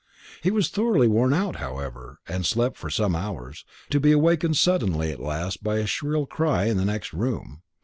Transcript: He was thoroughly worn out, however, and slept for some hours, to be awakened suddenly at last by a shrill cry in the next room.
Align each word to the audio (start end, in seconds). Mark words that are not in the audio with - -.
He 0.41 0.49
was 0.49 0.71
thoroughly 0.71 1.07
worn 1.07 1.31
out, 1.31 1.57
however, 1.57 2.21
and 2.27 2.43
slept 2.43 2.75
for 2.75 2.89
some 2.89 3.15
hours, 3.15 3.63
to 3.91 3.99
be 3.99 4.11
awakened 4.11 4.57
suddenly 4.57 5.11
at 5.11 5.19
last 5.19 5.61
by 5.63 5.77
a 5.77 5.85
shrill 5.85 6.25
cry 6.25 6.65
in 6.65 6.77
the 6.77 6.85
next 6.85 7.13
room. 7.13 7.61